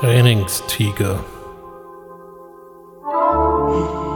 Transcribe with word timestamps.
Trainingstiger. 0.00 1.24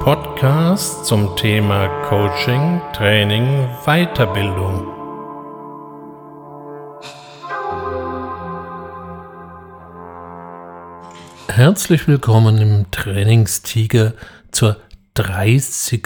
Podcast 0.05 1.07
zum 1.07 1.35
Thema 1.35 1.89
Coaching, 2.09 2.81
Training, 2.95 3.69
Weiterbildung. 3.85 4.87
Herzlich 11.49 12.07
willkommen 12.07 12.59
im 12.59 12.89
Trainingstiger 12.93 14.13
zur 14.53 14.77
30. 15.15 16.05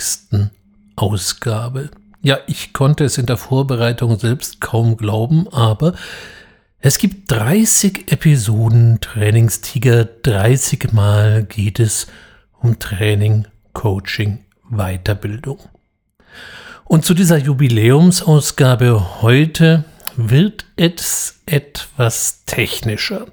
Ausgabe. 0.96 1.90
Ja, 2.22 2.38
ich 2.46 2.72
konnte 2.72 3.04
es 3.04 3.18
in 3.18 3.26
der 3.26 3.36
Vorbereitung 3.36 4.18
selbst 4.18 4.62
kaum 4.62 4.96
glauben, 4.96 5.46
aber 5.52 5.92
es 6.80 6.98
gibt 6.98 7.30
30 7.30 8.12
Episoden 8.12 9.00
Trainingstiger, 9.00 10.04
30 10.04 10.92
Mal 10.92 11.44
geht 11.44 11.80
es 11.80 12.06
um 12.60 12.78
Training, 12.78 13.46
Coaching, 13.72 14.44
Weiterbildung. 14.70 15.58
Und 16.84 17.04
zu 17.04 17.14
dieser 17.14 17.38
Jubiläumsausgabe 17.38 19.22
heute 19.22 19.84
wird 20.16 20.66
es 20.76 21.40
etwas 21.46 22.44
technischer. 22.44 23.26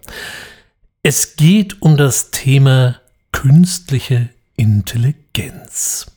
Es 1.04 1.36
geht 1.36 1.82
um 1.82 1.98
das 1.98 2.32
Thema 2.32 3.00
künstliche 3.32 4.30
Intelligenz. 4.56 6.08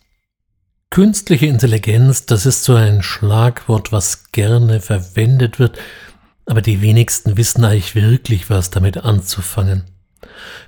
Künstliche 0.90 1.46
Intelligenz, 1.46 2.26
das 2.26 2.46
ist 2.46 2.64
so 2.64 2.74
ein 2.74 3.02
Schlagwort, 3.02 3.92
was 3.92 4.30
gerne 4.32 4.80
verwendet 4.80 5.58
wird, 5.58 5.78
aber 6.46 6.62
die 6.62 6.80
wenigsten 6.80 7.36
wissen 7.36 7.64
eigentlich 7.64 7.94
wirklich, 7.94 8.48
was 8.48 8.70
damit 8.70 8.98
anzufangen. 8.98 9.84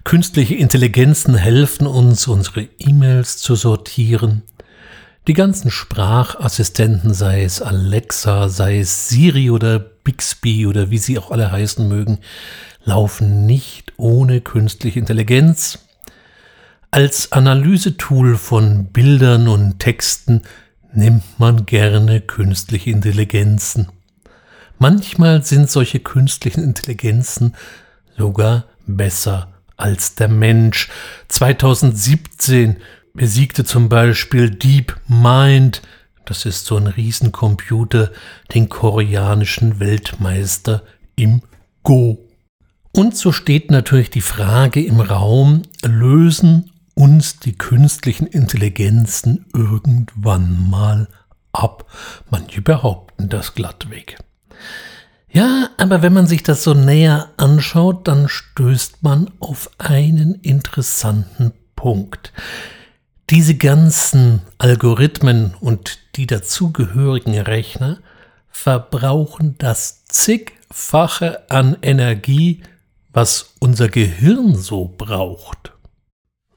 Künstliche 0.05 0.55
Intelligenzen 0.55 1.35
helfen 1.35 1.87
uns, 1.87 2.27
unsere 2.27 2.69
E-Mails 2.79 3.39
zu 3.39 3.55
sortieren. 3.55 4.43
Die 5.27 5.35
ganzen 5.35 5.71
Sprachassistenten, 5.71 7.13
sei 7.13 7.45
es 7.45 7.61
Alexa, 7.61 8.49
sei 8.49 8.81
es 8.81 9.09
Siri 9.09 9.51
oder 9.51 9.79
Bixby 9.79 10.67
oder 10.67 10.91
wie 10.91 10.99
sie 10.99 11.19
auch 11.19 11.31
alle 11.31 11.53
heißen 11.53 11.87
mögen, 11.87 12.19
laufen 12.85 13.45
nicht 13.47 13.93
ohne 13.99 14.41
künstliche 14.41 14.99
Intelligenz. 14.99 15.81
Als 16.91 17.33
Analysetool 17.33 18.37
von 18.37 18.87
Bildern 18.87 19.49
und 19.49 19.79
Texten 19.79 20.43
nimmt 20.95 21.39
man 21.39 21.67
gerne 21.67 22.23
künstliche 22.23 22.91
Intelligenzen. 22.91 23.89
Manchmal 24.79 25.43
sind 25.43 25.69
solche 25.69 26.01
künstlichen 26.01 26.63
Intelligenzen 26.63 27.55
sogar 28.17 28.65
besser 28.87 29.53
als 29.77 30.15
der 30.15 30.29
Mensch. 30.29 30.89
2017 31.29 32.77
besiegte 33.13 33.65
zum 33.65 33.89
Beispiel 33.89 34.51
DeepMind, 34.51 35.83
das 36.25 36.45
ist 36.45 36.67
so 36.67 36.77
ein 36.77 36.87
Riesencomputer, 36.87 38.13
den 38.55 38.69
koreanischen 38.69 39.81
Weltmeister 39.81 40.85
im 41.17 41.43
Go. 41.83 42.29
Und 42.93 43.17
so 43.17 43.33
steht 43.33 43.71
natürlich 43.71 44.11
die 44.11 44.21
Frage 44.21 44.85
im 44.85 45.01
Raum, 45.01 45.63
lösen 45.85 46.71
uns 46.95 47.39
die 47.39 47.57
künstlichen 47.57 48.27
Intelligenzen 48.27 49.47
irgendwann 49.55 50.69
mal 50.69 51.09
ab? 51.53 51.87
Manche 52.31 52.61
behaupten 52.61 53.29
das 53.29 53.55
glattweg. 53.55 54.19
Ja, 55.31 55.71
aber 55.77 56.03
wenn 56.03 56.15
man 56.15 56.27
sich 56.27 56.43
das 56.43 56.65
so 56.65 56.75
näher 56.75 57.31
anschaut, 57.37 58.09
dann 58.09 58.29
stößt 58.29 59.03
man 59.03 59.31
auf 59.41 59.71
einen 59.79 60.35
interessanten 60.37 61.53
Punkt. 61.77 62.33
Diese 63.31 63.57
ganzen 63.57 64.41
Algorithmen 64.57 65.55
und 65.61 65.99
die 66.17 66.27
dazugehörigen 66.27 67.39
Rechner 67.39 67.99
verbrauchen 68.49 69.57
das 69.59 70.07
zigfache 70.07 71.51
an 71.51 71.77
Energie, 71.83 72.63
was 73.13 73.55
unser 73.59 73.89
Gehirn 73.89 74.57
so 74.57 74.95
braucht. 74.97 75.73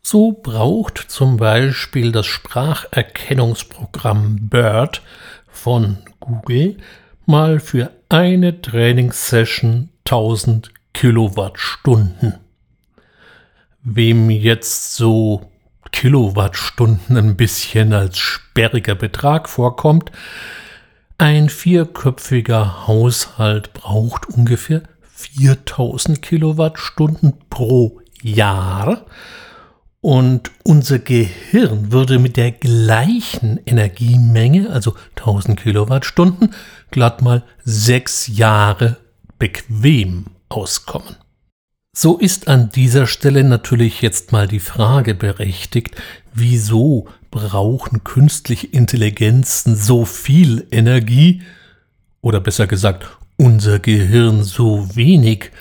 So 0.02 0.32
braucht 0.32 0.98
zum 0.98 1.36
Beispiel 1.38 2.12
das 2.12 2.26
Spracherkennungsprogramm 2.26 4.50
BERT 4.50 5.04
von 5.48 6.00
Google 6.20 6.78
mal 7.26 7.60
für 7.60 7.92
eine 8.12 8.62
Trainingssession 8.62 9.88
1000 10.06 10.74
Kilowattstunden. 10.94 12.40
Wem 13.84 14.30
jetzt 14.30 14.96
so 14.96 15.50
Kilowattstunden 15.94 17.16
ein 17.16 17.38
bisschen 17.38 17.94
als 17.94 18.18
sperriger 18.18 18.96
Betrag 18.96 19.48
vorkommt, 19.48 20.12
ein 21.18 21.48
vierköpfiger 21.48 22.86
Haushalt 22.86 23.72
braucht 23.72 24.28
ungefähr 24.28 24.84
4000 25.04 26.22
Kilowattstunden 26.22 27.36
pro 27.50 28.02
Jahr 28.22 29.06
und 30.02 30.52
unser 30.64 30.98
Gehirn 30.98 31.92
würde 31.92 32.18
mit 32.18 32.36
der 32.36 32.52
gleichen 32.52 33.60
Energiemenge, 33.66 34.72
also 34.72 34.96
1000 35.16 35.60
Kilowattstunden, 35.62 36.56
glatt 36.90 37.22
mal 37.22 37.44
sechs 37.64 38.28
Jahre 38.28 38.98
bequem 39.38 40.26
auskommen. 40.50 41.16
So 41.96 42.18
ist 42.18 42.48
an 42.48 42.70
dieser 42.70 43.06
Stelle 43.06 43.44
natürlich 43.44 44.02
jetzt 44.02 44.32
mal 44.32 44.48
die 44.48 44.60
Frage 44.60 45.14
berechtigt, 45.14 45.96
wieso 46.34 47.08
brauchen 47.30 48.04
künstliche 48.04 48.68
Intelligenzen 48.68 49.76
so 49.76 50.06
viel 50.06 50.68
Energie 50.72 51.44
oder 52.22 52.40
besser 52.40 52.66
gesagt 52.66 53.08
unser 53.38 53.80
Gehirn 53.80 54.44
so 54.44 54.96
wenig 54.96 55.52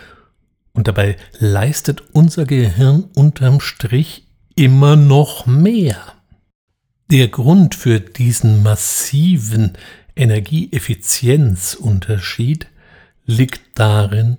und 0.73 0.89
dabei 0.89 1.17
leistet 1.39 2.03
unser 2.13 2.45
Gehirn 2.45 3.05
unterm 3.15 3.61
Strich 3.61 4.27
immer 4.61 4.95
noch 4.95 5.47
mehr. 5.47 5.97
Der 7.11 7.27
Grund 7.29 7.75
für 7.75 7.99
diesen 7.99 8.63
massiven 8.63 9.73
Energieeffizienzunterschied 10.15 12.67
liegt 13.25 13.79
darin, 13.79 14.37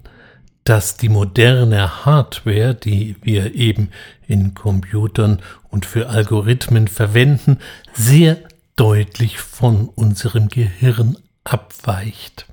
dass 0.64 0.96
die 0.96 1.10
moderne 1.10 2.06
Hardware, 2.06 2.76
die 2.76 3.16
wir 3.24 3.56
eben 3.56 3.90
in 4.28 4.54
Computern 4.54 5.42
und 5.70 5.88
für 5.88 6.10
Algorithmen 6.10 6.88
verwenden, 6.88 7.58
sehr 7.92 8.38
deutlich 8.76 9.40
von 9.40 9.90
unserem 9.90 10.50
Gehirn 10.50 11.18
abweicht. 11.44 12.46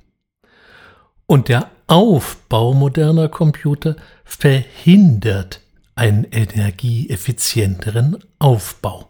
Und 1.27 1.49
der 1.49 1.69
Aufbau 1.85 2.73
moderner 2.73 3.29
Computer 3.29 3.95
verhindert 4.25 5.61
einen 5.99 6.23
energieeffizienteren 6.31 8.23
Aufbau. 8.39 9.09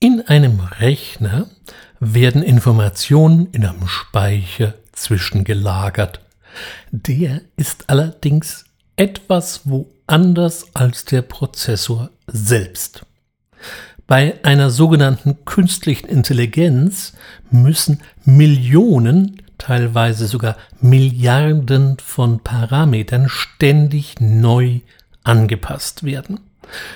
In 0.00 0.20
einem 0.26 0.58
Rechner 0.58 1.46
werden 2.00 2.42
Informationen 2.42 3.46
in 3.52 3.64
einem 3.64 3.86
Speicher 3.86 4.74
zwischengelagert. 4.90 6.20
Der 6.90 7.42
ist 7.56 7.88
allerdings 7.88 8.64
etwas 8.96 9.60
woanders 9.64 10.74
als 10.74 11.04
der 11.04 11.22
Prozessor 11.22 12.10
selbst. 12.26 13.06
Bei 14.08 14.40
einer 14.42 14.70
sogenannten 14.70 15.44
künstlichen 15.44 16.08
Intelligenz 16.08 17.12
müssen 17.52 18.00
Millionen, 18.24 19.40
teilweise 19.56 20.26
sogar 20.26 20.56
Milliarden 20.80 21.96
von 22.04 22.40
Parametern 22.40 23.28
ständig 23.28 24.16
neu 24.18 24.80
angepasst 25.24 26.04
werden. 26.04 26.40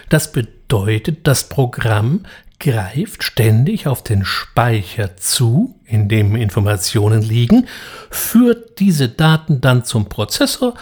Das 0.08 0.32
bedeutet, 0.32 1.26
das 1.26 1.49
Programm 1.49 2.26
greift 2.58 3.23
ständig 3.23 3.87
auf 3.87 4.02
den 4.02 4.25
Speicher 4.25 5.17
zu, 5.17 5.78
in 5.84 6.08
dem 6.08 6.34
Informationen 6.37 7.23
liegen, 7.23 7.67
führt 8.11 8.78
diese 8.78 9.08
Daten 9.08 9.61
dann 9.61 9.84
zum 9.84 10.08
Prozessor 10.08 10.75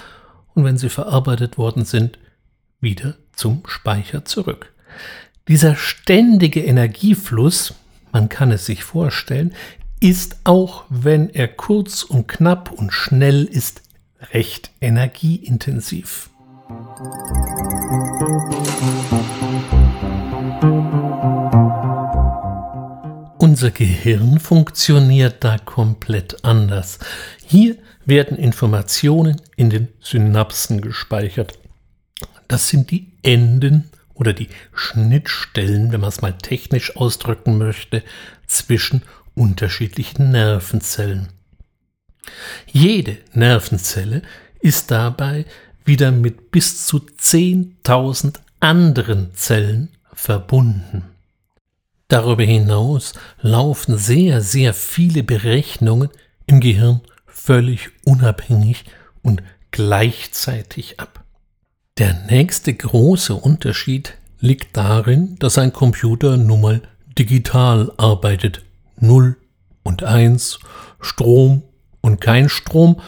und 0.54 0.64
wenn 0.64 0.78
sie 0.78 0.88
verarbeitet 0.88 1.58
worden 1.58 1.84
sind, 1.84 2.18
wieder 2.80 3.16
zum 3.34 3.62
Speicher 3.66 4.24
zurück. 4.24 4.72
Dieser 5.48 5.76
ständige 5.76 6.64
Energiefluss, 6.64 7.74
man 8.12 8.28
kann 8.28 8.52
es 8.52 8.66
sich 8.66 8.84
vorstellen, 8.84 9.52
ist 10.00 10.36
auch 10.44 10.84
wenn 10.88 11.30
er 11.30 11.48
kurz 11.48 12.02
und 12.02 12.28
knapp 12.28 12.70
und 12.70 12.92
schnell 12.92 13.44
ist, 13.44 13.82
recht 14.32 14.70
energieintensiv. 14.80 16.30
Unser 23.38 23.70
Gehirn 23.70 24.40
funktioniert 24.40 25.44
da 25.44 25.58
komplett 25.58 26.42
anders. 26.42 27.00
Hier 27.44 27.76
werden 28.06 28.38
Informationen 28.38 29.42
in 29.56 29.68
den 29.68 29.88
Synapsen 30.00 30.80
gespeichert. 30.80 31.58
Das 32.48 32.68
sind 32.68 32.90
die 32.90 33.12
Enden 33.22 33.90
oder 34.14 34.32
die 34.32 34.48
Schnittstellen, 34.72 35.92
wenn 35.92 36.00
man 36.00 36.08
es 36.08 36.22
mal 36.22 36.32
technisch 36.32 36.96
ausdrücken 36.96 37.58
möchte, 37.58 38.02
zwischen 38.46 39.02
unterschiedlichen 39.34 40.30
Nervenzellen. 40.30 41.28
Jede 42.66 43.18
Nervenzelle 43.34 44.22
ist 44.60 44.90
dabei 44.90 45.44
wieder 45.84 46.10
mit 46.10 46.50
bis 46.50 46.86
zu 46.86 46.98
10.000 46.98 48.36
anderen 48.60 49.34
Zellen 49.34 49.90
verbunden. 50.12 51.04
Darüber 52.08 52.44
hinaus 52.44 53.14
laufen 53.40 53.96
sehr, 53.96 54.40
sehr 54.40 54.74
viele 54.74 55.22
Berechnungen 55.22 56.10
im 56.46 56.60
Gehirn 56.60 57.00
völlig 57.26 57.90
unabhängig 58.04 58.84
und 59.22 59.42
gleichzeitig 59.70 61.00
ab. 61.00 61.24
Der 61.98 62.14
nächste 62.28 62.74
große 62.74 63.34
Unterschied 63.34 64.14
liegt 64.40 64.76
darin, 64.76 65.36
dass 65.38 65.58
ein 65.58 65.72
Computer 65.72 66.36
nun 66.36 66.60
mal 66.60 66.82
digital 67.18 67.92
arbeitet. 67.96 68.62
0 68.98 69.36
und 69.82 70.02
1, 70.02 70.58
Strom 71.00 71.62
und 72.00 72.20
kein 72.20 72.48
Strom. 72.48 73.00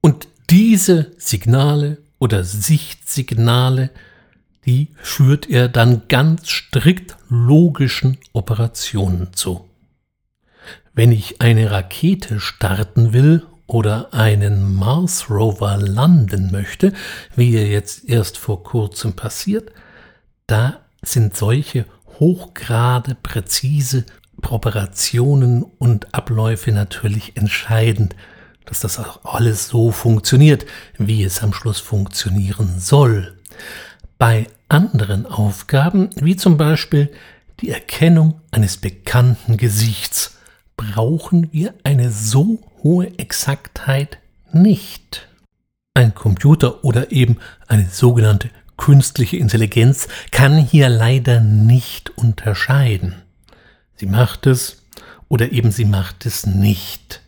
Und 0.00 0.28
diese 0.50 1.12
Signale 1.16 1.98
oder 2.18 2.42
Sichtsignale, 2.42 3.90
die 4.66 4.88
führt 5.00 5.48
er 5.48 5.68
dann 5.68 6.02
ganz 6.08 6.48
strikt 6.48 7.16
logischen 7.28 8.18
Operationen 8.32 9.32
zu. 9.32 9.70
Wenn 10.92 11.12
ich 11.12 11.40
eine 11.40 11.70
Rakete 11.70 12.40
starten 12.40 13.12
will 13.12 13.46
oder 13.68 14.12
einen 14.12 14.74
Mars 14.74 15.30
Rover 15.30 15.76
landen 15.76 16.50
möchte, 16.50 16.92
wie 17.36 17.54
er 17.54 17.68
jetzt 17.68 18.08
erst 18.08 18.36
vor 18.36 18.64
kurzem 18.64 19.14
passiert, 19.14 19.70
da 20.48 20.80
sind 21.00 21.36
solche 21.36 21.86
hochgrade 22.18 23.16
präzise 23.22 24.04
Operationen 24.42 25.62
und 25.62 26.12
Abläufe 26.12 26.72
natürlich 26.72 27.36
entscheidend, 27.36 28.16
dass 28.70 28.80
das 28.80 28.98
auch 28.98 29.24
alles 29.24 29.68
so 29.68 29.90
funktioniert, 29.90 30.64
wie 30.96 31.24
es 31.24 31.42
am 31.42 31.52
Schluss 31.52 31.80
funktionieren 31.80 32.78
soll. 32.78 33.36
Bei 34.16 34.46
anderen 34.68 35.26
Aufgaben, 35.26 36.10
wie 36.16 36.36
zum 36.36 36.56
Beispiel 36.56 37.10
die 37.60 37.70
Erkennung 37.70 38.40
eines 38.52 38.76
bekannten 38.76 39.56
Gesichts, 39.56 40.38
brauchen 40.76 41.52
wir 41.52 41.74
eine 41.82 42.10
so 42.10 42.60
hohe 42.82 43.18
Exaktheit 43.18 44.18
nicht. 44.52 45.28
Ein 45.94 46.14
Computer 46.14 46.84
oder 46.84 47.10
eben 47.10 47.38
eine 47.66 47.88
sogenannte 47.90 48.50
künstliche 48.76 49.36
Intelligenz 49.36 50.08
kann 50.30 50.56
hier 50.56 50.88
leider 50.88 51.40
nicht 51.40 52.16
unterscheiden. 52.16 53.16
Sie 53.96 54.06
macht 54.06 54.46
es 54.46 54.84
oder 55.28 55.52
eben 55.52 55.72
sie 55.72 55.84
macht 55.84 56.24
es 56.24 56.46
nicht. 56.46 57.20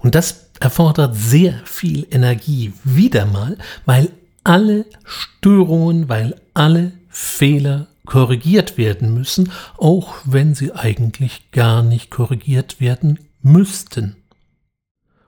Und 0.00 0.14
das 0.14 0.49
erfordert 0.60 1.16
sehr 1.16 1.60
viel 1.64 2.06
Energie, 2.10 2.72
wieder 2.84 3.26
mal, 3.26 3.58
weil 3.86 4.10
alle 4.44 4.86
Störungen, 5.04 6.08
weil 6.08 6.40
alle 6.54 6.92
Fehler 7.08 7.88
korrigiert 8.06 8.78
werden 8.78 9.14
müssen, 9.14 9.52
auch 9.76 10.14
wenn 10.24 10.54
sie 10.54 10.72
eigentlich 10.72 11.50
gar 11.52 11.82
nicht 11.82 12.10
korrigiert 12.10 12.80
werden 12.80 13.18
müssten. 13.42 14.16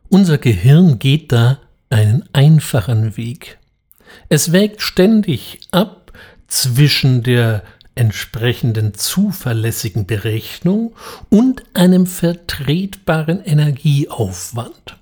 Unser 0.09 0.39
Gehirn 0.39 0.99
geht 0.99 1.33
da 1.33 1.59
einen 1.91 2.25
einfachen 2.33 3.17
Weg. 3.17 3.59
Es 4.29 4.53
wägt 4.53 4.83
ständig 4.83 5.61
ab 5.71 6.13
zwischen 6.49 7.23
der 7.23 7.63
entsprechenden 7.95 8.95
zuverlässigen 8.95 10.07
Berechnung 10.07 10.95
und 11.31 11.63
einem 11.75 12.07
vertretbaren 12.07 13.43
Energieaufwand. 13.45 14.97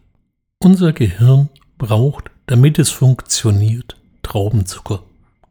Unser 0.63 0.93
Gehirn 0.93 1.49
braucht, 1.79 2.31
damit 2.45 2.79
es 2.79 2.91
funktioniert, 2.91 3.97
Traubenzucker, 4.23 5.03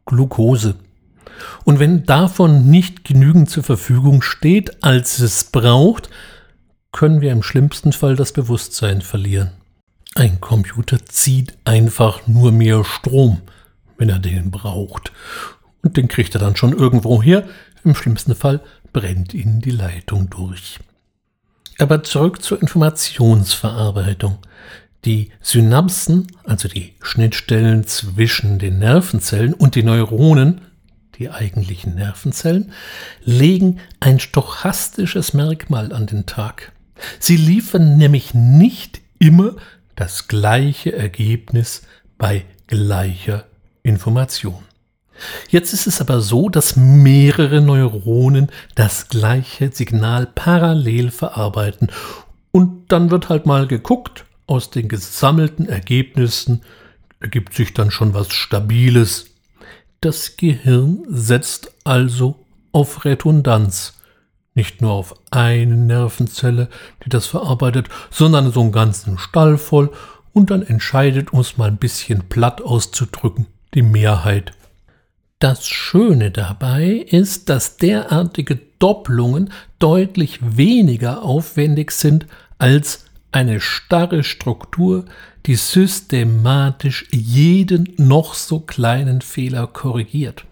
Glucose. 0.06 0.76
Und 1.64 1.80
wenn 1.80 2.04
davon 2.04 2.70
nicht 2.70 3.02
genügend 3.02 3.50
zur 3.50 3.64
Verfügung 3.64 4.22
steht, 4.22 4.84
als 4.84 5.18
es 5.18 5.42
braucht, 5.42 6.10
können 6.92 7.20
wir 7.20 7.32
im 7.32 7.42
schlimmsten 7.42 7.92
Fall 7.92 8.14
das 8.14 8.32
Bewusstsein 8.32 9.02
verlieren. 9.02 9.50
Ein 10.14 10.40
Computer 10.40 11.04
zieht 11.04 11.58
einfach 11.64 12.28
nur 12.28 12.52
mehr 12.52 12.84
Strom, 12.84 13.40
wenn 13.98 14.10
er 14.10 14.20
den 14.20 14.52
braucht. 14.52 15.10
Und 15.82 15.96
den 15.96 16.06
kriegt 16.06 16.36
er 16.36 16.40
dann 16.40 16.54
schon 16.54 16.72
irgendwo 16.72 17.20
her. 17.20 17.48
Im 17.82 17.96
schlimmsten 17.96 18.36
Fall 18.36 18.60
brennt 18.92 19.34
ihnen 19.34 19.60
die 19.60 19.72
Leitung 19.72 20.30
durch. 20.30 20.78
Aber 21.80 22.04
zurück 22.04 22.42
zur 22.42 22.60
Informationsverarbeitung. 22.60 24.38
Die 25.04 25.30
Synapsen, 25.40 26.26
also 26.44 26.68
die 26.68 26.94
Schnittstellen 27.00 27.86
zwischen 27.86 28.58
den 28.58 28.78
Nervenzellen 28.78 29.54
und 29.54 29.74
den 29.74 29.86
Neuronen, 29.86 30.60
die 31.16 31.30
eigentlichen 31.30 31.94
Nervenzellen, 31.94 32.72
legen 33.24 33.78
ein 34.00 34.20
stochastisches 34.20 35.32
Merkmal 35.32 35.92
an 35.92 36.06
den 36.06 36.26
Tag. 36.26 36.72
Sie 37.18 37.36
liefern 37.36 37.96
nämlich 37.96 38.34
nicht 38.34 39.00
immer 39.18 39.56
das 39.96 40.28
gleiche 40.28 40.92
Ergebnis 40.92 41.82
bei 42.18 42.44
gleicher 42.66 43.46
Information. 43.82 44.62
Jetzt 45.48 45.72
ist 45.74 45.86
es 45.86 46.00
aber 46.00 46.20
so, 46.20 46.48
dass 46.48 46.76
mehrere 46.76 47.60
Neuronen 47.60 48.48
das 48.74 49.08
gleiche 49.08 49.70
Signal 49.72 50.26
parallel 50.26 51.10
verarbeiten 51.10 51.90
und 52.52 52.90
dann 52.92 53.10
wird 53.10 53.28
halt 53.28 53.46
mal 53.46 53.66
geguckt, 53.66 54.24
aus 54.50 54.70
den 54.70 54.88
gesammelten 54.88 55.68
Ergebnissen 55.68 56.62
ergibt 57.20 57.54
sich 57.54 57.72
dann 57.72 57.92
schon 57.92 58.14
was 58.14 58.32
Stabiles. 58.32 59.26
Das 60.00 60.36
Gehirn 60.36 61.04
setzt 61.08 61.72
also 61.84 62.44
auf 62.72 63.04
Redundanz. 63.04 63.94
Nicht 64.54 64.82
nur 64.82 64.90
auf 64.90 65.14
eine 65.30 65.76
Nervenzelle, 65.76 66.68
die 67.04 67.10
das 67.10 67.26
verarbeitet, 67.26 67.88
sondern 68.10 68.50
so 68.50 68.60
einen 68.60 68.72
ganzen 68.72 69.18
Stall 69.18 69.56
voll 69.56 69.92
und 70.32 70.50
dann 70.50 70.62
entscheidet, 70.62 71.32
um 71.32 71.38
es 71.40 71.56
mal 71.56 71.68
ein 71.68 71.76
bisschen 71.76 72.28
platt 72.28 72.60
auszudrücken, 72.60 73.46
die 73.74 73.82
Mehrheit. 73.82 74.52
Das 75.38 75.64
Schöne 75.64 76.32
dabei 76.32 77.06
ist, 77.08 77.48
dass 77.48 77.76
derartige 77.76 78.58
Doppelungen 78.80 79.52
deutlich 79.78 80.40
weniger 80.42 81.22
aufwendig 81.22 81.92
sind 81.92 82.26
als 82.58 83.04
eine 83.32 83.60
starre 83.60 84.24
Struktur, 84.24 85.04
die 85.46 85.54
systematisch 85.54 87.06
jeden 87.10 87.94
noch 87.96 88.34
so 88.34 88.60
kleinen 88.60 89.20
Fehler 89.20 89.66
korrigiert. 89.66 90.44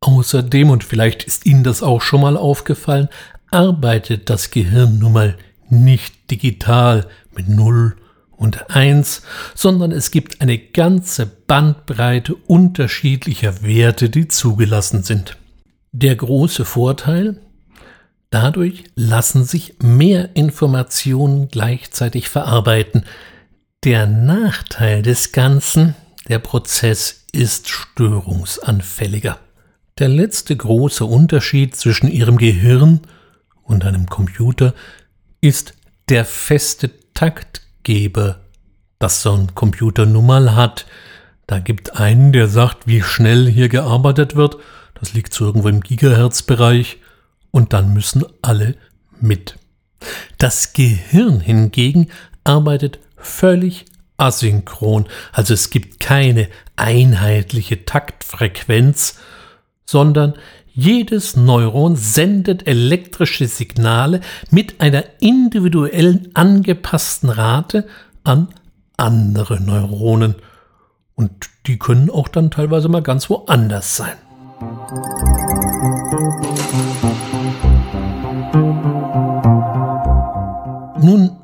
Außerdem, 0.00 0.70
und 0.70 0.84
vielleicht 0.84 1.24
ist 1.24 1.46
Ihnen 1.46 1.64
das 1.64 1.82
auch 1.82 2.02
schon 2.02 2.20
mal 2.20 2.36
aufgefallen, 2.36 3.08
arbeitet 3.50 4.28
das 4.28 4.50
Gehirn 4.50 4.98
nun 4.98 5.12
mal 5.12 5.38
nicht 5.70 6.30
digital 6.30 7.06
mit 7.34 7.48
0 7.48 7.96
und 8.36 8.70
1, 8.70 9.22
sondern 9.54 9.92
es 9.92 10.10
gibt 10.10 10.40
eine 10.40 10.58
ganze 10.58 11.26
Bandbreite 11.26 12.34
unterschiedlicher 12.34 13.62
Werte, 13.62 14.10
die 14.10 14.28
zugelassen 14.28 15.02
sind. 15.02 15.36
Der 15.92 16.16
große 16.16 16.64
Vorteil, 16.64 17.40
Dadurch 18.34 18.82
lassen 18.96 19.44
sich 19.44 19.74
mehr 19.80 20.34
Informationen 20.34 21.46
gleichzeitig 21.46 22.28
verarbeiten. 22.28 23.04
Der 23.84 24.08
Nachteil 24.08 25.02
des 25.02 25.30
Ganzen, 25.30 25.94
der 26.28 26.40
Prozess 26.40 27.26
ist 27.30 27.68
störungsanfälliger. 27.68 29.38
Der 30.00 30.08
letzte 30.08 30.56
große 30.56 31.04
Unterschied 31.04 31.76
zwischen 31.76 32.08
Ihrem 32.08 32.36
Gehirn 32.36 33.02
und 33.62 33.84
einem 33.84 34.06
Computer 34.06 34.74
ist 35.40 35.74
der 36.08 36.24
feste 36.24 36.90
Taktgeber, 37.14 38.40
das 38.98 39.22
so 39.22 39.30
ein 39.30 39.54
Computer 39.54 40.06
nun 40.06 40.26
mal 40.26 40.56
hat. 40.56 40.86
Da 41.46 41.60
gibt 41.60 42.00
einen, 42.00 42.32
der 42.32 42.48
sagt, 42.48 42.88
wie 42.88 43.00
schnell 43.00 43.46
hier 43.48 43.68
gearbeitet 43.68 44.34
wird. 44.34 44.56
Das 44.94 45.14
liegt 45.14 45.32
so 45.32 45.44
irgendwo 45.44 45.68
im 45.68 45.82
Gigahertz-Bereich 45.82 46.98
und 47.54 47.72
dann 47.72 47.94
müssen 47.94 48.24
alle 48.42 48.74
mit. 49.20 49.54
Das 50.38 50.72
Gehirn 50.72 51.38
hingegen 51.38 52.08
arbeitet 52.42 52.98
völlig 53.16 53.84
asynchron, 54.16 55.06
also 55.32 55.54
es 55.54 55.70
gibt 55.70 56.00
keine 56.00 56.48
einheitliche 56.74 57.84
Taktfrequenz, 57.84 59.20
sondern 59.86 60.34
jedes 60.72 61.36
Neuron 61.36 61.94
sendet 61.94 62.66
elektrische 62.66 63.46
Signale 63.46 64.20
mit 64.50 64.80
einer 64.80 65.04
individuellen 65.20 66.30
angepassten 66.34 67.30
Rate 67.30 67.86
an 68.24 68.48
andere 68.96 69.60
Neuronen. 69.60 70.34
Und 71.14 71.30
die 71.66 71.78
können 71.78 72.10
auch 72.10 72.26
dann 72.26 72.50
teilweise 72.50 72.88
mal 72.88 73.02
ganz 73.02 73.30
woanders 73.30 73.94
sein. 73.94 75.43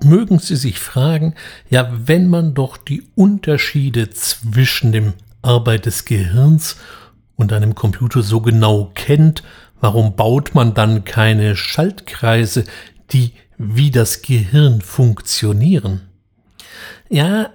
Mögen 0.05 0.39
Sie 0.39 0.57
sich 0.57 0.79
fragen, 0.79 1.35
ja, 1.69 1.91
wenn 1.93 2.29
man 2.29 2.55
doch 2.55 2.77
die 2.77 3.05
Unterschiede 3.15 4.11
zwischen 4.11 4.93
dem 4.93 5.15
Arbeit 5.43 5.87
des 5.87 6.05
Gehirns 6.05 6.77
und 7.37 7.53
einem 7.53 7.75
Computer 7.75 8.23
so 8.23 8.41
genau 8.41 8.91
kennt, 8.95 9.43
warum 9.81 10.17
baut 10.17 10.55
man 10.55 10.75
dann 10.75 11.05
keine 11.05 11.57
Schaltkreise, 11.57 12.65
die 13.13 13.33
wie 13.59 13.91
das 13.91 14.23
Gehirn 14.23 14.81
funktionieren? 14.81 16.03
Ja, 17.09 17.51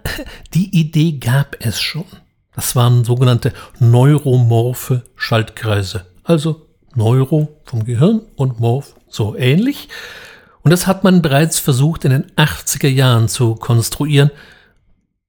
die 0.54 0.78
Idee 0.78 1.14
gab 1.14 1.58
es 1.60 1.80
schon. 1.82 2.06
Das 2.56 2.76
waren 2.76 3.04
sogenannte 3.04 3.54
neuromorphe 3.80 5.04
Schaltkreise. 5.16 6.06
Also 6.24 6.68
Neuro 6.96 7.62
vom 7.66 7.84
Gehirn 7.84 8.22
und 8.36 8.60
Morph 8.60 8.96
so 9.08 9.36
ähnlich. 9.36 9.90
Und 10.66 10.72
das 10.72 10.88
hat 10.88 11.04
man 11.04 11.22
bereits 11.22 11.60
versucht 11.60 12.06
in 12.06 12.12
den 12.12 12.32
80er 12.38 12.88
Jahren 12.88 13.30
zu 13.30 13.54
konstruieren. 13.54 14.32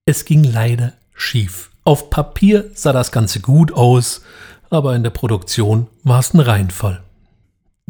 Es 0.06 0.24
ging 0.24 0.42
leider 0.42 0.94
schief. 1.12 1.70
Auf 1.84 2.08
Papier 2.08 2.70
sah 2.72 2.94
das 2.94 3.12
Ganze 3.12 3.40
gut 3.40 3.70
aus, 3.70 4.22
aber 4.70 4.96
in 4.96 5.02
der 5.02 5.10
Produktion 5.10 5.88
war 6.04 6.20
es 6.20 6.32
ein 6.32 6.40
Reinfall. 6.40 7.02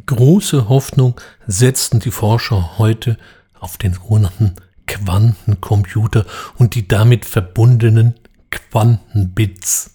Große 0.06 0.68
Hoffnung 0.68 1.20
setzten 1.46 2.00
die 2.00 2.10
Forscher 2.10 2.78
heute 2.78 3.16
auf 3.60 3.78
den 3.78 3.94
sogenannten 3.94 4.56
Quantencomputer 4.88 6.26
und 6.58 6.74
die 6.74 6.88
damit 6.88 7.24
verbundenen 7.24 8.14
Quantenbits. 8.50 9.92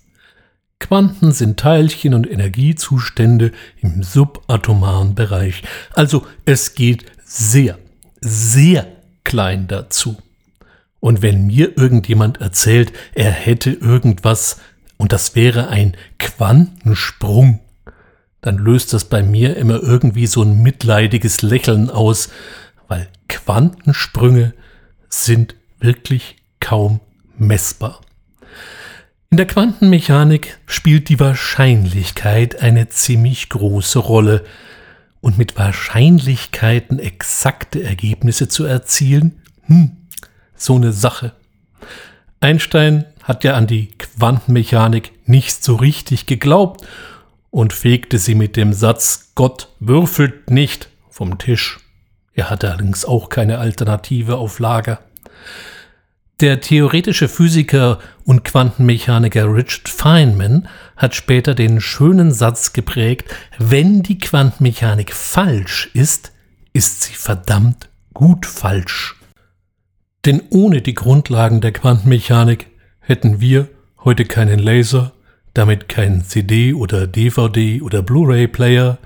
Quanten 0.80 1.34
sind 1.34 1.60
Teilchen 1.60 2.14
und 2.14 2.32
Energiezustände 2.32 3.52
im 3.82 4.04
subatomaren 4.04 5.16
Bereich. 5.16 5.64
Also 5.94 6.26
es 6.46 6.76
geht 6.76 7.06
sehr, 7.32 7.80
sehr 8.20 8.88
klein 9.24 9.68
dazu. 9.68 10.18
Und 11.00 11.22
wenn 11.22 11.48
mir 11.48 11.78
irgendjemand 11.78 12.42
erzählt, 12.42 12.92
er 13.16 13.32
hätte 13.32 13.72
irgendwas 13.72 14.60
und 14.98 15.14
das 15.14 15.36
wäre 15.36 15.70
ein 15.70 15.96
Quantensprung, 16.20 17.60
dann 18.42 18.58
löst 18.58 18.94
das 18.94 19.06
bei 19.06 19.24
mir 19.24 19.56
immer 19.56 19.82
irgendwie 19.82 20.28
so 20.28 20.44
ein 20.44 20.62
mitleidiges 20.62 21.42
Lächeln 21.42 21.90
aus, 21.90 22.30
weil 22.88 23.08
Quantensprünge 23.30 24.54
sind 25.10 25.56
wirklich 25.80 26.36
kaum 26.60 27.00
messbar. 27.38 28.02
In 29.30 29.38
der 29.38 29.48
Quantenmechanik 29.48 30.58
spielt 30.66 31.08
die 31.08 31.20
Wahrscheinlichkeit 31.20 32.62
eine 32.62 32.90
ziemlich 32.90 33.48
große 33.48 34.00
Rolle. 34.00 34.44
Und 35.22 35.38
mit 35.38 35.58
Wahrscheinlichkeiten 35.58 37.00
exakte 37.00 37.84
Ergebnisse 37.84 38.48
zu 38.48 38.66
erzielen, 38.66 39.42
hm, 39.64 39.98
so 40.56 40.76
eine 40.76 40.92
Sache. 40.92 41.34
Einstein 42.40 43.06
hat 43.24 43.44
ja 43.44 43.54
an 43.54 43.68
die 43.68 43.90
Quantenmechanik 43.98 45.12
nicht 45.28 45.64
so 45.64 45.76
richtig 45.76 46.26
geglaubt 46.26 46.86
und 47.52 47.74
fegte 47.74 48.18
sie 48.18 48.36
mit 48.36 48.56
dem 48.56 48.74
Satz 48.74 49.32
Gott 49.36 49.70
würfelt 49.80 50.50
nicht 50.50 50.90
vom 51.10 51.38
Tisch. 51.38 51.80
Er 52.34 52.50
hatte 52.50 52.70
allerdings 52.72 53.06
auch 53.06 53.30
keine 53.30 53.60
Alternative 53.60 54.38
auf 54.38 54.60
Lager. 54.60 55.00
Der 56.42 56.60
theoretische 56.60 57.28
Physiker 57.28 58.00
und 58.26 58.44
Quantenmechaniker 58.44 59.54
Richard 59.54 59.88
Feynman 59.88 60.68
hat 60.98 61.14
später 61.14 61.54
den 61.54 61.80
schönen 61.80 62.32
Satz 62.32 62.74
geprägt, 62.74 63.32
wenn 63.60 64.02
die 64.02 64.18
Quantenmechanik 64.18 65.14
falsch 65.14 65.92
ist, 65.94 66.32
ist 66.74 67.04
sie 67.04 67.14
verdammt 67.14 67.90
gut 68.16 68.48
falsch. 68.48 69.18
Denn 70.26 70.42
ohne 70.50 70.82
die 70.82 70.96
Grundlagen 70.96 71.62
der 71.62 71.74
Quantenmechanik 71.74 72.66
hätten 73.02 73.40
wir 73.40 73.68
heute 74.04 74.26
keinen 74.26 74.58
Laser, 74.58 75.12
damit 75.54 75.90
keinen 75.90 76.24
CD 76.24 76.74
oder 76.74 77.06
DVD 77.06 77.84
oder 77.84 78.02
Blu-ray-Player, 78.02 78.98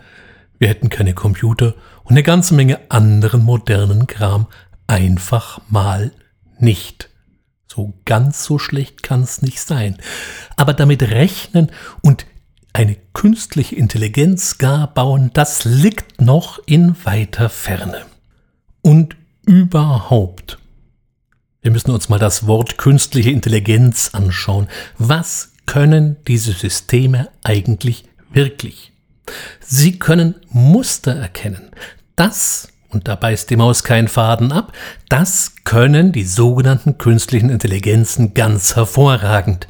wir 0.57 0.67
hätten 0.69 0.87
keine 0.87 1.13
Computer 1.13 1.73
und 2.05 2.11
eine 2.11 2.23
ganze 2.23 2.53
Menge 2.53 2.79
anderen 2.87 3.43
modernen 3.43 4.07
Kram 4.07 4.47
einfach 4.87 5.59
mal 5.67 6.13
nicht. 6.59 7.09
So 7.75 7.93
ganz 8.05 8.45
so 8.45 8.57
schlecht 8.57 9.03
kann 9.03 9.21
es 9.21 9.41
nicht 9.41 9.59
sein. 9.59 9.97
Aber 10.55 10.73
damit 10.73 11.03
rechnen 11.03 11.71
und 12.01 12.25
eine 12.71 12.95
künstliche 13.13 13.75
Intelligenz 13.75 14.57
gar 14.57 14.93
bauen, 14.93 15.31
das 15.33 15.65
liegt 15.65 16.21
noch 16.21 16.59
in 16.65 16.95
weiter 17.03 17.49
Ferne. 17.49 18.05
Und 18.81 19.17
überhaupt. 19.45 20.57
Wir 21.61 21.71
müssen 21.71 21.91
uns 21.91 22.07
mal 22.07 22.19
das 22.19 22.47
Wort 22.47 22.77
künstliche 22.77 23.31
Intelligenz 23.31 24.11
anschauen. 24.13 24.67
Was 24.97 25.51
können 25.65 26.15
diese 26.27 26.53
Systeme 26.53 27.29
eigentlich 27.43 28.05
wirklich? 28.31 28.93
Sie 29.59 29.99
können 29.99 30.35
Muster 30.49 31.13
erkennen. 31.15 31.71
Das 32.15 32.69
und 32.95 33.07
da 33.09 33.15
beißt 33.15 33.49
die 33.49 33.57
Maus 33.57 33.83
keinen 33.83 34.07
Faden 34.07 34.51
ab, 34.51 34.71
das 35.09 35.53
können 35.65 36.13
die 36.13 36.23
sogenannten 36.23 36.97
künstlichen 36.97 37.49
Intelligenzen 37.49 38.33
ganz 38.33 38.75
hervorragend. 38.75 39.67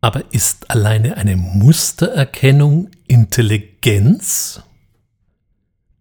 Aber 0.00 0.22
ist 0.30 0.70
alleine 0.70 1.16
eine 1.16 1.36
Mustererkennung 1.36 2.90
Intelligenz? 3.06 4.62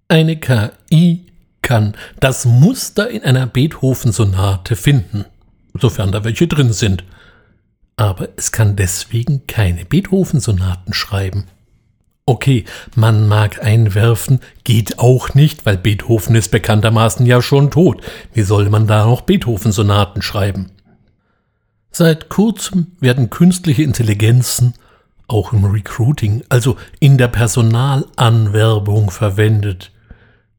Eine 0.10 0.38
KI 0.38 1.28
kann 1.62 1.96
das 2.20 2.46
Muster 2.46 3.10
in 3.10 3.24
einer 3.24 3.48
Beethoven-Sonate 3.48 4.76
finden, 4.76 5.26
sofern 5.80 6.12
da 6.12 6.24
welche 6.24 6.48
drin 6.48 6.74
sind. 6.74 7.06
Aber 7.96 8.30
es 8.36 8.52
kann 8.52 8.76
deswegen 8.76 9.48
keine 9.48 9.86
Beethoven-Sonaten 9.86 10.94
schreiben. 10.94 11.46
Okay, 12.30 12.66
man 12.94 13.26
mag 13.30 13.64
einwerfen, 13.64 14.42
geht 14.66 15.00
auch 15.00 15.34
nicht, 15.34 15.66
weil 15.66 15.78
Beethoven 15.78 16.36
ist 16.36 16.52
bekanntermaßen 16.52 17.26
ja 17.26 17.42
schon 17.42 17.72
tot. 17.72 18.02
Wie 18.34 18.42
soll 18.42 18.70
man 18.70 18.86
da 18.86 19.06
noch 19.06 19.22
Beethoven-Sonaten 19.22 20.22
schreiben? 20.22 20.72
Seit 21.90 22.28
kurzem 22.28 22.88
werden 23.00 23.30
künstliche 23.30 23.84
Intelligenzen 23.84 24.74
auch 25.30 25.54
im 25.54 25.64
Recruiting, 25.64 26.44
also 26.50 26.76
in 27.00 27.18
der 27.18 27.30
Personalanwerbung 27.30 29.10
verwendet. 29.10 29.94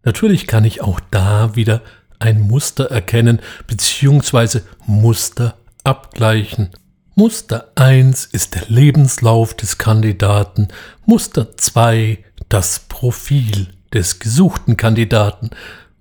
Natürlich 0.05 0.47
kann 0.47 0.65
ich 0.65 0.81
auch 0.81 1.01
da 1.11 1.55
wieder 1.55 1.83
ein 2.19 2.41
Muster 2.41 2.87
erkennen 2.87 3.41
bzw. 3.67 4.61
Muster 4.87 5.59
abgleichen. 5.85 6.71
Muster 7.19 7.73
1 7.75 8.27
ist 8.27 8.55
der 8.55 8.63
Lebenslauf 8.69 9.53
des 9.53 9.77
Kandidaten, 9.77 10.69
Muster 11.05 11.57
2 11.57 12.19
das 12.49 12.79
Profil 12.89 13.71
des 13.93 14.21
gesuchten 14.21 14.77
Kandidaten. 14.77 15.51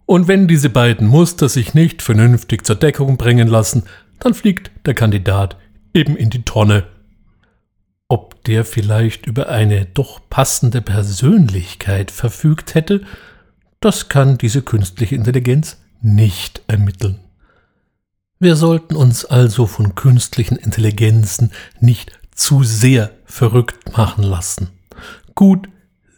Und 0.05 0.27
wenn 0.27 0.47
diese 0.47 0.69
beiden 0.69 1.07
Muster 1.07 1.49
sich 1.49 1.73
nicht 1.73 2.03
vernünftig 2.03 2.67
zur 2.67 2.75
Deckung 2.75 3.17
bringen 3.17 3.47
lassen, 3.47 3.85
dann 4.19 4.35
fliegt 4.35 4.69
der 4.85 4.93
Kandidat 4.93 5.57
eben 5.91 6.15
in 6.15 6.29
die 6.29 6.43
Tonne. 6.43 6.83
Ob 8.07 8.43
der 8.43 8.63
vielleicht 8.63 9.25
über 9.25 9.49
eine 9.49 9.85
doch 9.85 10.21
passende 10.29 10.83
Persönlichkeit 10.83 12.11
verfügt 12.11 12.75
hätte, 12.75 13.01
das 13.79 14.07
kann 14.07 14.37
diese 14.37 14.61
künstliche 14.61 15.15
Intelligenz 15.15 15.81
nicht 15.99 16.61
ermitteln. 16.67 17.21
Wir 18.39 18.55
sollten 18.55 18.95
uns 18.95 19.25
also 19.25 19.65
von 19.65 19.95
künstlichen 19.95 20.57
Intelligenzen 20.57 21.51
nicht 21.79 22.11
zu 22.35 22.63
sehr 22.63 23.09
verrückt 23.25 23.97
machen 23.97 24.23
lassen. 24.23 24.69
Gut, 25.33 25.69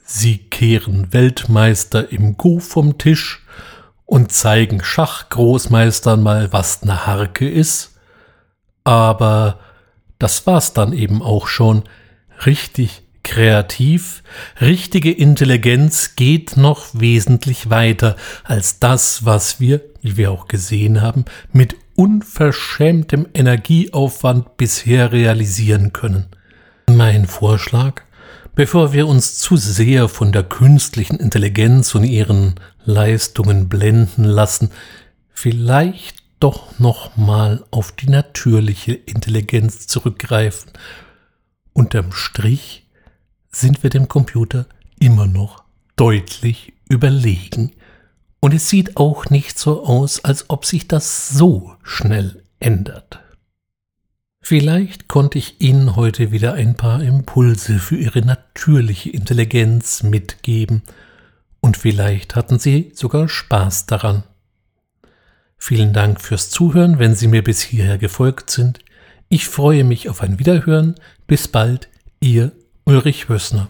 sie 0.04 0.38
kehren 0.38 1.14
Weltmeister 1.14 2.12
im 2.12 2.36
Go 2.36 2.60
vom 2.60 2.98
Tisch 2.98 3.46
und 4.06 4.34
zeigen 4.34 4.84
Schachgroßmeistern 4.84 6.22
mal, 6.22 6.52
was 6.52 6.84
ne 6.84 7.06
Harke 7.06 7.50
ist, 7.50 7.98
aber 8.84 9.60
das 10.18 10.46
war's 10.46 10.74
dann 10.74 10.92
eben 10.92 11.22
auch 11.22 11.48
schon. 11.48 11.84
Richtig 12.46 13.04
kreativ, 13.24 14.24
richtige 14.60 15.12
Intelligenz 15.12 16.16
geht 16.16 16.58
noch 16.58 16.88
wesentlich 16.94 17.70
weiter 17.70 18.16
als 18.44 18.80
das, 18.80 19.24
was 19.24 19.60
wir, 19.62 19.82
wie 20.02 20.18
wir 20.18 20.32
auch 20.32 20.48
gesehen 20.48 21.02
haben, 21.02 21.26
mit 21.54 21.76
unverschämtem 22.00 23.28
Energieaufwand 23.34 24.56
bisher 24.56 25.12
realisieren 25.12 25.92
können. 25.92 26.28
Mein 26.88 27.28
Vorschlag, 27.28 28.04
bevor 28.56 28.94
wir 28.94 29.06
uns 29.06 29.38
zu 29.38 29.58
sehr 29.58 30.08
von 30.08 30.32
der 30.32 30.44
künstlichen 30.44 31.18
Intelligenz 31.18 31.94
und 31.96 32.06
ihren 32.06 32.56
Leistungen 32.86 33.68
blenden 33.68 34.24
lassen, 34.24 34.72
vielleicht 35.30 36.24
doch 36.40 36.80
nochmal 36.80 37.66
auf 37.70 37.92
die 37.92 38.08
natürliche 38.08 38.94
Intelligenz 38.94 39.86
zurückgreifen. 39.88 40.72
Unterm 41.74 42.14
Strich 42.14 42.88
sind 43.52 43.84
wir 43.84 43.90
dem 43.90 44.08
Computer 44.08 44.68
immer 45.00 45.28
noch 45.28 45.66
deutlich 45.98 46.72
überlegen. 46.88 47.74
Und 48.40 48.54
es 48.54 48.70
sieht 48.70 48.98
auch 48.98 49.30
nicht 49.30 49.60
so 49.60 49.86
aus, 49.86 50.24
als 50.24 50.50
ob 50.50 50.66
sich 50.66 50.88
das 50.88 51.30
so 51.30 51.76
schnell 51.84 52.44
ändert. 52.60 53.20
Vielleicht 54.42 55.08
konnte 55.08 55.38
ich 55.38 55.62
Ihnen 55.62 55.96
heute 55.96 56.32
wieder 56.32 56.54
ein 56.54 56.76
paar 56.76 57.04
Impulse 57.04 57.80
für 57.80 57.98
Ihre 57.98 58.22
natürliche 58.22 59.10
Intelligenz 59.10 60.04
mitgeben 60.04 60.82
und 61.60 61.78
vielleicht 61.78 62.36
hatten 62.36 62.58
Sie 62.58 62.92
sogar 62.96 63.28
Spaß 63.28 63.86
daran. 63.86 64.24
Vielen 65.58 65.94
Dank 65.94 66.22
fürs 66.22 66.50
Zuhören, 66.50 67.00
wenn 67.00 67.16
Sie 67.16 67.28
mir 67.28 67.44
bis 67.44 67.62
hierher 67.62 67.98
gefolgt 67.98 68.50
sind. 68.50 68.80
Ich 69.28 69.48
freue 69.48 69.84
mich 69.84 70.10
auf 70.10 70.22
ein 70.22 70.40
Wiederhören. 70.40 70.96
Bis 71.28 71.48
bald, 71.48 71.90
Ihr 72.22 72.54
Ulrich 72.86 73.30
Wössner. 73.30 73.68